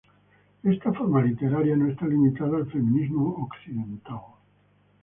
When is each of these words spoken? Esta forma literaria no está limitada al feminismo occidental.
Esta 0.63 0.91
forma 0.93 1.21
literaria 1.21 1.75
no 1.77 1.87
está 1.87 2.07
limitada 2.07 2.57
al 2.57 2.71
feminismo 2.71 3.35
occidental. 3.45 4.21